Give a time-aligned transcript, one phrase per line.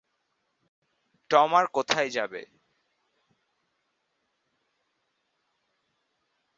[1.29, 2.41] Tom আর কোথায় যাবে?